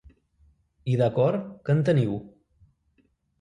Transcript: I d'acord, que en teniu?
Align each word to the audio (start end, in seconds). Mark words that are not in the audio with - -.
I 0.93 0.95
d'acord, 1.01 1.43
que 1.67 1.75
en 1.77 1.85
teniu? 1.91 2.17